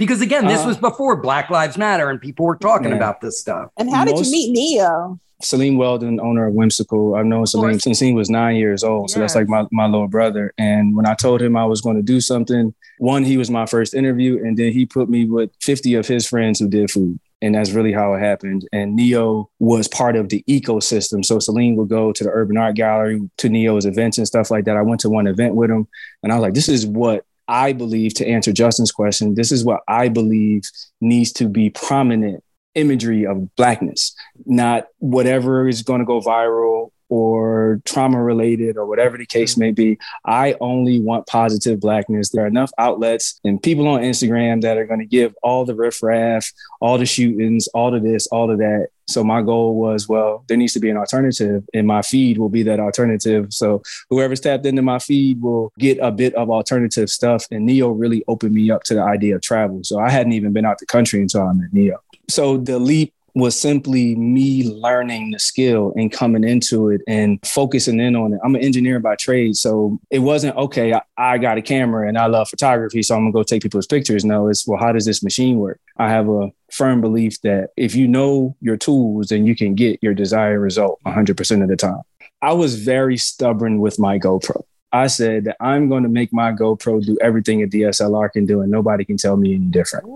[0.00, 2.96] Because again, this uh, was before Black Lives Matter and people were talking yeah.
[2.96, 3.70] about this stuff.
[3.76, 5.20] And how did Most, you meet Neo?
[5.42, 7.14] Salim Weldon, owner of Whimsical.
[7.16, 9.10] I've known Salim since he was nine years old.
[9.10, 9.12] Yes.
[9.12, 10.54] So that's like my, my little brother.
[10.56, 13.66] And when I told him I was going to do something, one, he was my
[13.66, 14.42] first interview.
[14.42, 17.20] And then he put me with 50 of his friends who did food.
[17.42, 18.66] And that's really how it happened.
[18.72, 21.22] And Neo was part of the ecosystem.
[21.22, 24.64] So Salim would go to the Urban Art Gallery, to Neo's events and stuff like
[24.64, 24.78] that.
[24.78, 25.86] I went to one event with him
[26.22, 29.64] and I was like, this is what I believe, to answer Justin's question, this is
[29.64, 30.62] what I believe
[31.00, 32.44] needs to be prominent
[32.76, 34.14] imagery of blackness,
[34.46, 39.60] not whatever is going to go viral or trauma related or whatever the case mm-hmm.
[39.60, 39.98] may be.
[40.24, 42.30] I only want positive blackness.
[42.30, 45.74] There are enough outlets and people on Instagram that are going to give all the
[45.74, 48.88] riffraff, all the shootings, all of this, all of that.
[49.10, 52.48] So my goal was, well, there needs to be an alternative, and my feed will
[52.48, 53.52] be that alternative.
[53.52, 57.46] So whoever's tapped into my feed will get a bit of alternative stuff.
[57.50, 59.80] And Neo really opened me up to the idea of travel.
[59.82, 61.98] So I hadn't even been out the country until I met Neo.
[62.28, 68.00] So the leap was simply me learning the skill and coming into it and focusing
[68.00, 68.40] in on it.
[68.44, 69.56] I'm an engineer by trade.
[69.56, 73.02] So it wasn't, okay, I, I, got a camera and I love photography.
[73.02, 74.24] So I'm going to go take people's pictures.
[74.24, 75.80] No, it's, well, how does this machine work?
[75.96, 80.02] I have a firm belief that if you know your tools, then you can get
[80.02, 82.02] your desired result 100% of the time.
[82.42, 84.62] I was very stubborn with my GoPro.
[84.92, 88.60] I said that I'm going to make my GoPro do everything a DSLR can do,
[88.60, 90.06] and nobody can tell me any different.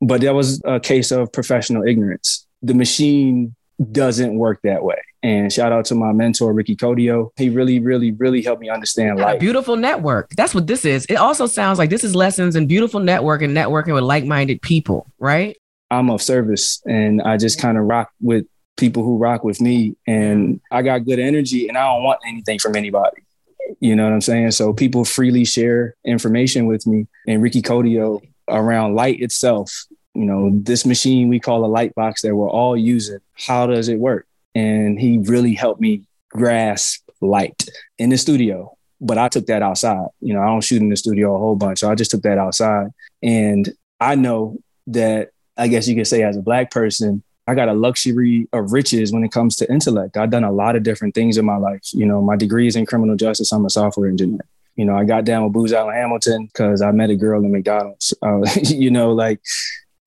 [0.00, 2.46] But that was a case of professional ignorance.
[2.62, 3.54] The machine
[3.92, 5.02] doesn't work that way.
[5.22, 7.30] And shout out to my mentor, Ricky Codio.
[7.36, 9.40] He really, really, really helped me understand life.
[9.40, 10.30] beautiful network.
[10.36, 11.06] That's what this is.
[11.06, 14.60] It also sounds like this is lessons in beautiful network and networking with like minded
[14.60, 15.56] people, right?
[15.90, 18.44] I'm of service and I just kind of rock with
[18.76, 22.58] people who rock with me and I got good energy and I don't want anything
[22.58, 23.22] from anybody.
[23.80, 24.52] You know what I'm saying?
[24.52, 29.84] So people freely share information with me and Ricky Codio around light itself.
[30.14, 33.18] You know, this machine we call a light box that we're all using.
[33.34, 34.26] How does it work?
[34.54, 38.76] And he really helped me grasp light in the studio.
[39.00, 40.06] But I took that outside.
[40.20, 41.80] You know, I don't shoot in the studio a whole bunch.
[41.80, 42.88] So I just took that outside.
[43.22, 43.68] And
[44.00, 47.74] I know that I guess you could say as a black person, I got a
[47.74, 50.16] luxury of riches when it comes to intellect.
[50.16, 51.82] I've done a lot of different things in my life.
[51.92, 53.52] You know, my degree is in criminal justice.
[53.52, 54.46] I'm a software engineer.
[54.76, 57.52] You know, I got down with Booz Allen Hamilton because I met a girl in
[57.52, 58.14] McDonald's.
[58.22, 59.40] Uh, you know, like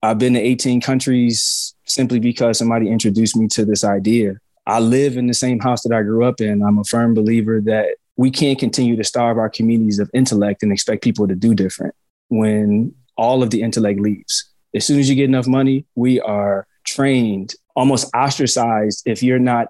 [0.02, 4.36] I've been to 18 countries simply because somebody introduced me to this idea.
[4.66, 6.62] I live in the same house that I grew up in.
[6.62, 10.72] I'm a firm believer that we can't continue to starve our communities of intellect and
[10.72, 11.94] expect people to do different
[12.28, 14.50] when all of the intellect leaves.
[14.74, 19.02] As soon as you get enough money, we are trained, almost ostracized.
[19.06, 19.68] If you're not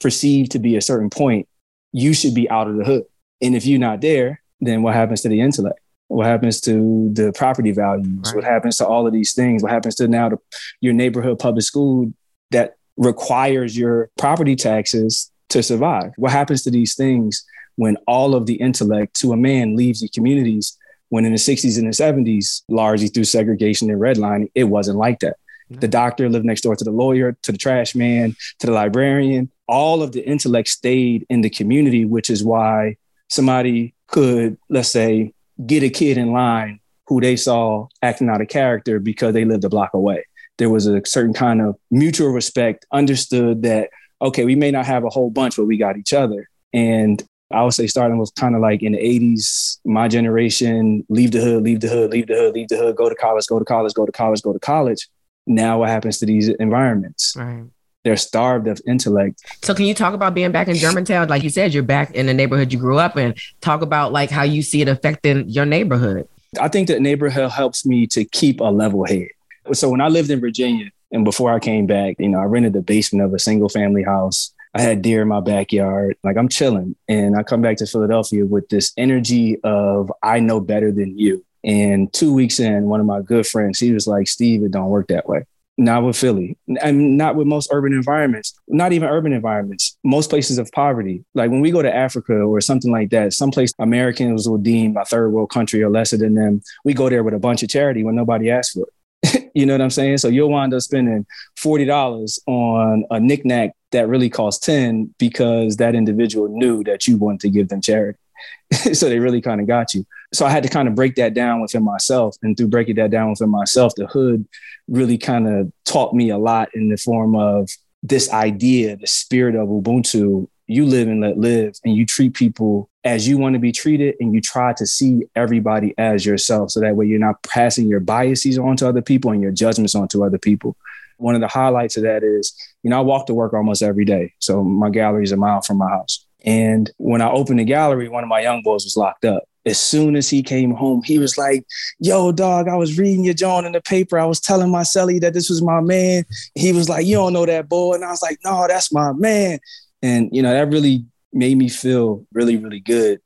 [0.00, 1.48] perceived to be a certain point,
[1.92, 3.04] you should be out of the hood.
[3.40, 5.80] And if you're not there, then what happens to the intellect?
[6.08, 8.06] What happens to the property values?
[8.26, 8.36] Right.
[8.36, 9.62] What happens to all of these things?
[9.62, 10.38] What happens to now the,
[10.80, 12.12] your neighborhood public school
[12.50, 16.12] that requires your property taxes to survive?
[16.16, 17.44] What happens to these things
[17.76, 20.76] when all of the intellect to a man leaves the communities?
[21.08, 25.20] When in the 60s and the 70s, largely through segregation and redlining, it wasn't like
[25.20, 25.36] that.
[25.70, 29.50] The doctor lived next door to the lawyer, to the trash man, to the librarian.
[29.68, 32.96] All of the intellect stayed in the community, which is why
[33.28, 35.32] somebody could, let's say,
[35.66, 39.64] get a kid in line who they saw acting out of character because they lived
[39.64, 40.24] a block away.
[40.58, 43.90] There was a certain kind of mutual respect, understood that,
[44.22, 46.48] okay, we may not have a whole bunch, but we got each other.
[46.72, 51.32] And I would say starting was kind of like in the 80s, my generation, leave
[51.32, 53.58] the hood, leave the hood, leave the hood, leave the hood, go to college, go
[53.58, 55.08] to college, go to college, go to college
[55.46, 57.34] now what happens to these environments?
[57.36, 57.64] Right.
[58.04, 59.42] They're starved of intellect.
[59.64, 61.28] So can you talk about being back in Germantown?
[61.28, 63.34] Like you said, you're back in the neighborhood you grew up in.
[63.60, 66.28] Talk about like how you see it affecting your neighborhood.
[66.60, 69.28] I think that neighborhood helps me to keep a level head.
[69.72, 72.74] So when I lived in Virginia and before I came back, you know, I rented
[72.74, 74.52] the basement of a single family house.
[74.74, 76.16] I had deer in my backyard.
[76.22, 76.94] Like I'm chilling.
[77.08, 81.44] And I come back to Philadelphia with this energy of I know better than you.
[81.66, 84.88] And two weeks in, one of my good friends, he was like, Steve, it don't
[84.88, 85.44] work that way.
[85.78, 90.56] Not with Philly and not with most urban environments, not even urban environments, most places
[90.56, 91.22] of poverty.
[91.34, 95.04] Like when we go to Africa or something like that, someplace Americans will deem a
[95.04, 98.04] third world country or lesser than them, we go there with a bunch of charity
[98.04, 99.50] when nobody asks for it.
[99.54, 100.18] you know what I'm saying?
[100.18, 101.26] So you'll wind up spending
[101.58, 107.40] $40 on a knickknack that really costs 10 because that individual knew that you wanted
[107.40, 108.18] to give them charity.
[108.92, 110.06] so they really kind of got you.
[110.36, 112.36] So I had to kind of break that down within myself.
[112.42, 114.46] And through breaking that down within myself, the hood
[114.86, 117.70] really kind of taught me a lot in the form of
[118.02, 120.48] this idea, the spirit of Ubuntu.
[120.68, 124.16] You live and let live, and you treat people as you want to be treated,
[124.18, 126.72] and you try to see everybody as yourself.
[126.72, 130.24] So that way you're not passing your biases onto other people and your judgments onto
[130.24, 130.76] other people.
[131.18, 134.04] One of the highlights of that is, you know, I walk to work almost every
[134.04, 134.34] day.
[134.40, 136.26] So my gallery is a mile from my house.
[136.44, 139.44] And when I opened the gallery, one of my young boys was locked up.
[139.66, 141.64] As soon as he came home, he was like,
[141.98, 144.18] Yo, dog, I was reading your John in the paper.
[144.18, 146.24] I was telling my celly that this was my man.
[146.54, 147.94] He was like, You don't know that boy.
[147.94, 149.58] And I was like, No, that's my man.
[150.02, 153.20] And, you know, that really made me feel really, really good.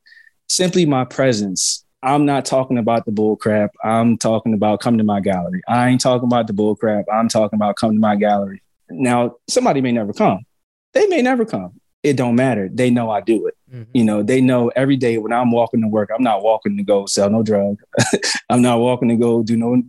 [0.49, 1.85] Simply my presence.
[2.03, 3.73] I'm not talking about the bull crap.
[3.85, 5.61] I'm talking about come to my gallery.
[5.69, 7.05] I ain't talking about the bull crap.
[7.13, 8.63] I'm talking about come to my gallery.
[8.89, 10.47] Now, somebody may never come.
[10.95, 12.69] They may never come it don't matter.
[12.73, 13.57] They know I do it.
[13.73, 13.91] Mm-hmm.
[13.93, 16.83] You know, they know every day when I'm walking to work, I'm not walking to
[16.83, 17.79] go sell no drug.
[18.51, 19.83] I'm not walking to go do no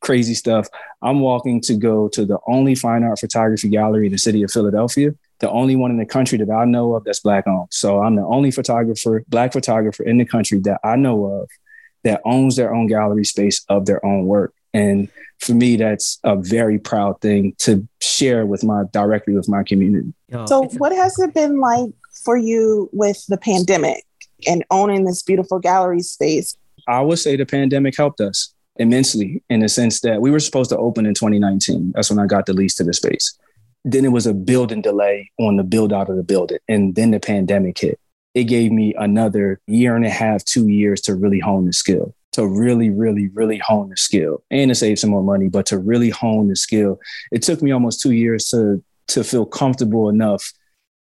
[0.00, 0.66] crazy stuff.
[1.00, 4.50] I'm walking to go to the only fine art photography gallery in the city of
[4.50, 7.68] Philadelphia, the only one in the country that I know of that's black owned.
[7.70, 11.48] So I'm the only photographer, black photographer in the country that I know of
[12.02, 14.52] that owns their own gallery space of their own work.
[14.74, 15.08] And
[15.42, 20.14] for me, that's a very proud thing to share with my directly with my community.
[20.46, 21.90] So, what has it been like
[22.24, 24.04] for you with the pandemic
[24.46, 26.56] and owning this beautiful gallery space?
[26.86, 30.70] I would say the pandemic helped us immensely in the sense that we were supposed
[30.70, 31.92] to open in 2019.
[31.94, 33.36] That's when I got the lease to the space.
[33.84, 36.58] Then it was a building delay on the build out of the building.
[36.68, 37.98] And then the pandemic hit.
[38.34, 42.14] It gave me another year and a half, two years to really hone the skill
[42.32, 45.78] to really, really, really hone the skill and to save some more money, but to
[45.78, 46.98] really hone the skill.
[47.30, 50.52] It took me almost two years to to feel comfortable enough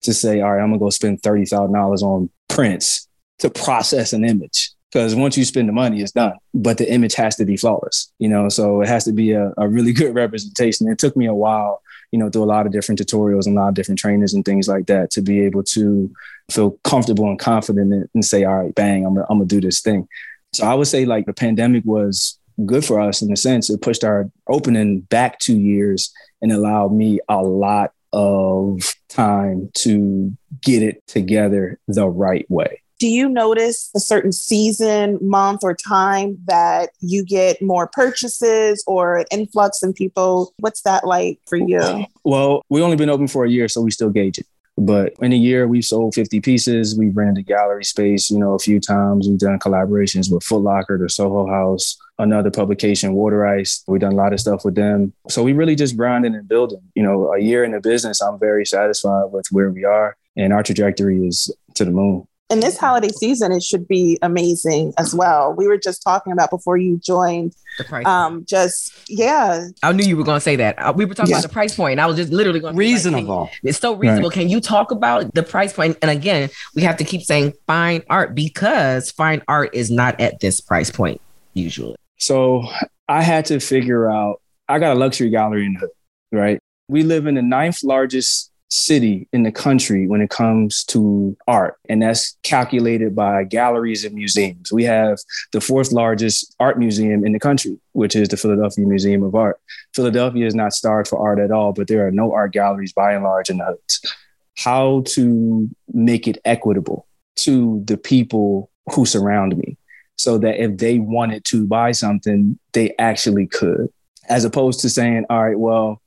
[0.01, 3.07] to say, all right, I'm gonna go spend thirty thousand dollars on prints
[3.39, 4.71] to process an image.
[4.91, 6.33] because once you spend the money, it's done.
[6.53, 8.49] But the image has to be flawless, you know.
[8.49, 10.87] So it has to be a, a really good representation.
[10.89, 13.61] It took me a while, you know, through a lot of different tutorials and a
[13.61, 16.11] lot of different trainers and things like that to be able to
[16.49, 20.07] feel comfortable and confident and say, all right, bang, I'm I'm gonna do this thing.
[20.53, 23.69] So I would say like the pandemic was good for us in a sense.
[23.69, 30.35] It pushed our opening back two years and allowed me a lot of time to
[30.62, 36.38] get it together the right way do you notice a certain season, month, or time
[36.45, 40.53] that you get more purchases or an influx in people?
[40.57, 42.05] What's that like for you?
[42.25, 44.45] Well, we've only been open for a year, so we still gauge it.
[44.79, 46.97] But in a year, we've sold 50 pieces.
[46.97, 49.27] We've rented gallery space, you know, a few times.
[49.27, 53.83] We've done collaborations with Foot Locker, the Soho House, another publication, Water Ice.
[53.87, 55.13] We've done a lot of stuff with them.
[55.29, 56.81] So we really just grinding and building.
[56.95, 60.15] You know, a year in the business, I'm very satisfied with where we are.
[60.37, 64.93] And our trajectory is to the moon and this holiday season it should be amazing
[64.97, 69.67] as well we were just talking about before you joined the price um just yeah
[69.83, 71.38] i knew you were going to say that uh, we were talking yeah.
[71.38, 71.99] about the price point point.
[71.99, 74.33] i was just literally going reasonable like, it's so reasonable right.
[74.33, 75.93] can you talk about the price point?
[75.93, 80.19] point and again we have to keep saying fine art because fine art is not
[80.19, 81.21] at this price point
[81.53, 82.63] usually so
[83.07, 85.89] i had to figure out i got a luxury gallery in the hood
[86.31, 91.36] right we live in the ninth largest city in the country when it comes to
[91.47, 94.71] art, and that's calculated by galleries and museums.
[94.71, 95.19] We have
[95.51, 99.60] the fourth largest art museum in the country, which is the Philadelphia Museum of Art.
[99.95, 103.13] Philadelphia is not starved for art at all, but there are no art galleries by
[103.13, 104.15] and large in the hoods.
[104.58, 109.77] How to make it equitable to the people who surround me
[110.17, 113.88] so that if they wanted to buy something, they actually could,
[114.27, 116.01] as opposed to saying, all right, well,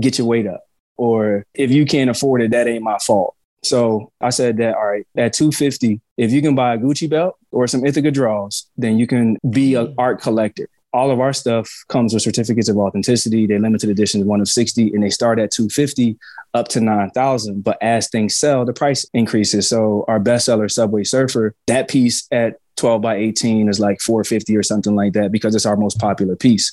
[0.00, 0.64] get your weight up
[0.96, 3.34] or if you can't afford it, that ain't my fault.
[3.62, 7.36] So I said that, all right, at 250, if you can buy a Gucci belt
[7.50, 10.68] or some Ethika draws, then you can be an art collector.
[10.92, 13.46] All of our stuff comes with certificates of authenticity.
[13.46, 16.16] They limited editions, one of 60, and they start at 250
[16.52, 17.64] up to 9,000.
[17.64, 19.68] But as things sell, the price increases.
[19.68, 24.62] So our bestseller, Subway Surfer, that piece at 12 by 18 is like 450 or
[24.62, 26.72] something like that because it's our most popular piece.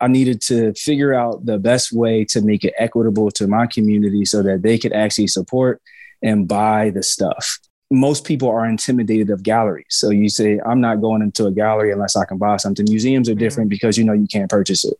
[0.00, 4.24] I needed to figure out the best way to make it equitable to my community
[4.24, 5.80] so that they could actually support
[6.22, 7.58] and buy the stuff.
[7.90, 9.86] Most people are intimidated of galleries.
[9.90, 12.84] So you say, I'm not going into a gallery unless I can buy something.
[12.88, 14.94] Museums are different because you know you can't purchase it.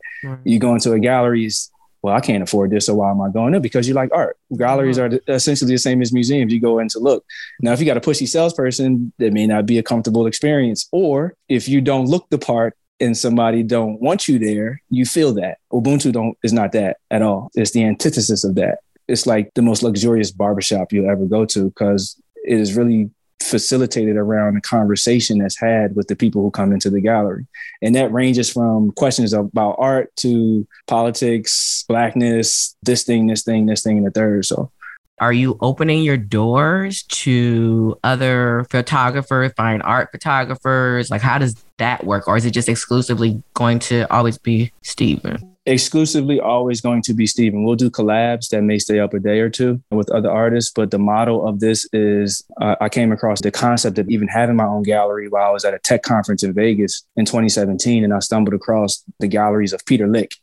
[0.44, 1.50] You go into a gallery,
[2.02, 3.60] well, I can't afford this, so why am I going in?
[3.60, 4.36] Because you like art.
[4.56, 5.18] Galleries uh-huh.
[5.28, 6.52] are essentially the same as museums.
[6.52, 7.24] You go in to look.
[7.60, 10.88] Now, if you got a pushy salesperson, that may not be a comfortable experience.
[10.92, 15.34] Or if you don't look the part, and somebody don't want you there, you feel
[15.34, 15.58] that.
[15.72, 17.50] Ubuntu don't is not that at all.
[17.54, 18.78] It's the antithesis of that.
[19.08, 23.10] It's like the most luxurious barbershop you'll ever go to because it is really
[23.42, 27.46] facilitated around a conversation that's had with the people who come into the gallery.
[27.82, 33.82] And that ranges from questions about art to politics, blackness, this thing, this thing, this
[33.82, 34.46] thing, and the third.
[34.46, 34.70] So
[35.18, 41.10] are you opening your doors to other photographers, fine art photographers?
[41.10, 42.28] Like, how does that work?
[42.28, 45.56] Or is it just exclusively going to always be Stephen?
[45.64, 47.64] Exclusively always going to be Stephen.
[47.64, 50.90] We'll do collabs that may stay up a day or two with other artists, but
[50.90, 54.66] the model of this is uh, I came across the concept of even having my
[54.66, 58.20] own gallery while I was at a tech conference in Vegas in 2017, and I
[58.20, 60.36] stumbled across the galleries of Peter Lik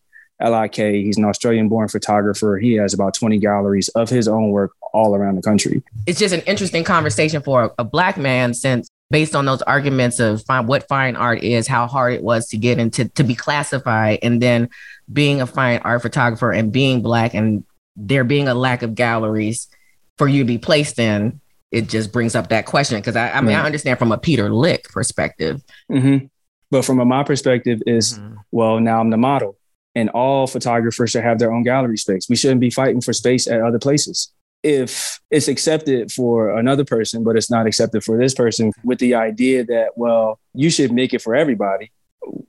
[0.43, 0.75] LIK.
[0.75, 2.58] He's an Australian born photographer.
[2.58, 5.82] He has about 20 galleries of his own work all around the country.
[6.06, 10.19] It's just an interesting conversation for a, a black man since based on those arguments
[10.19, 13.36] of fine, what fine art is, how hard it was to get into to be
[13.36, 14.69] classified, and then
[15.12, 17.63] being a fine art photographer and being black and
[17.95, 19.67] there being a lack of galleries
[20.17, 21.39] for you to be placed in,
[21.71, 22.97] it just brings up that question.
[22.99, 23.62] Because I, I, mean, right.
[23.62, 25.63] I understand from a Peter Lik perspective.
[25.91, 26.25] Mm-hmm.
[26.71, 28.36] But from a, my perspective is, mm-hmm.
[28.51, 29.58] well, now I'm the model
[29.95, 32.27] and all photographers should have their own gallery space.
[32.29, 34.32] We shouldn't be fighting for space at other places.
[34.63, 39.15] If it's accepted for another person, but it's not accepted for this person, with the
[39.15, 41.91] idea that, well, you should make it for everybody.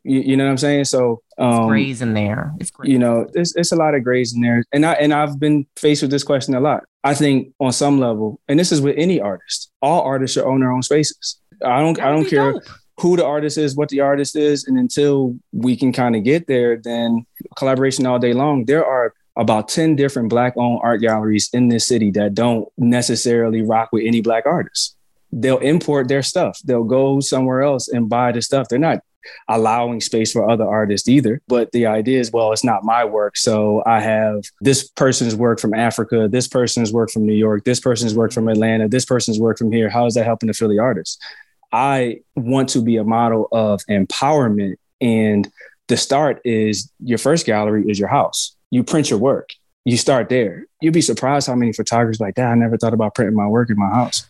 [0.04, 0.84] You, you know what I'm saying?
[0.84, 2.52] So um, it's grays in there.
[2.60, 2.92] It's grays.
[2.92, 4.62] You know, it's, it's a lot of grays in there.
[4.72, 6.84] And I and I've been faced with this question a lot.
[7.02, 10.60] I think on some level, and this is with any artist, all artists should own
[10.60, 11.40] their own spaces.
[11.64, 12.52] I don't I don't care.
[12.52, 12.62] Dope
[13.00, 16.46] who the artist is, what the artist is, and until we can kind of get
[16.46, 17.26] there, then
[17.56, 18.64] collaboration all day long.
[18.64, 23.62] There are about 10 different black owned art galleries in this city that don't necessarily
[23.62, 24.94] rock with any black artists.
[25.32, 26.60] They'll import their stuff.
[26.64, 28.68] They'll go somewhere else and buy the stuff.
[28.68, 29.00] They're not
[29.48, 31.40] allowing space for other artists either.
[31.48, 33.36] But the idea is, well, it's not my work.
[33.36, 37.80] So I have this person's work from Africa, this person's work from New York, this
[37.80, 39.88] person's work from Atlanta, this person's work from here.
[39.88, 41.18] How is that helping the Philly artists?
[41.72, 44.76] I want to be a model of empowerment.
[45.00, 45.50] And
[45.88, 48.56] the start is your first gallery is your house.
[48.70, 49.50] You print your work.
[49.84, 50.66] You start there.
[50.80, 52.46] You'd be surprised how many photographers like that.
[52.46, 54.26] I never thought about printing my work in my house.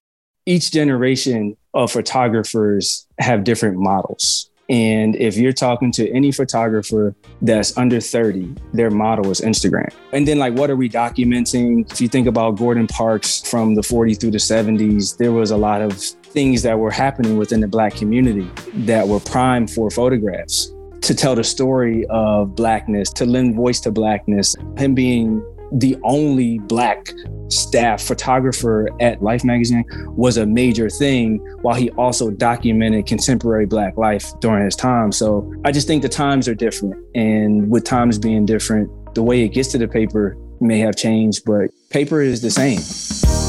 [0.46, 4.50] Each generation of photographers have different models.
[4.68, 9.92] And if you're talking to any photographer that's under 30, their model is Instagram.
[10.12, 11.90] And then, like, what are we documenting?
[11.92, 15.56] If you think about Gordon Parks from the 40s through the 70s, there was a
[15.56, 18.50] lot of things that were happening within the Black community
[18.86, 20.73] that were prime for photographs
[21.04, 24.56] to tell the story of Blackness, to lend voice to Blackness.
[24.78, 27.12] Him being the only Black
[27.48, 29.84] staff photographer at Life magazine
[30.16, 35.12] was a major thing while he also documented contemporary Black life during his time.
[35.12, 36.94] So I just think the times are different.
[37.14, 41.44] And with times being different, the way it gets to the paper may have changed,
[41.44, 43.43] but paper is the same.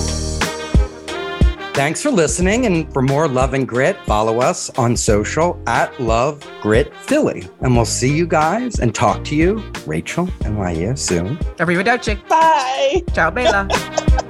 [1.75, 2.65] Thanks for listening.
[2.67, 7.49] And for more Love and Grit, follow us on social at Love Grit Philly.
[7.59, 11.35] And we'll see you guys and talk to you, Rachel and Maya, soon.
[11.57, 12.25] Arrivederci.
[12.29, 13.03] Bye.
[13.13, 13.67] Ciao, Bella.